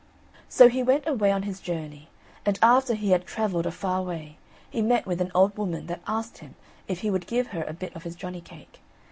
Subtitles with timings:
[0.49, 2.09] So he went away on his journey;
[2.43, 6.01] and after he had travelled a far way, he met with an old woman that
[6.07, 6.55] asked him
[6.87, 8.79] if he would give her a bit of his johnny cake.